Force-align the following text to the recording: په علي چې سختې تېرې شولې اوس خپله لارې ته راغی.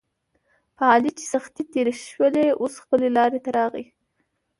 په 0.75 0.83
علي 0.91 1.11
چې 1.17 1.23
سختې 1.33 1.61
تېرې 1.73 1.93
شولې 2.09 2.45
اوس 2.61 2.73
خپله 2.83 3.07
لارې 3.17 3.39
ته 3.45 3.49
راغی. 3.57 3.85